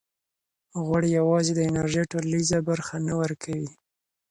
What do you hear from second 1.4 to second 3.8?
د انرژۍ ټولیزه برخه نه ورکوي.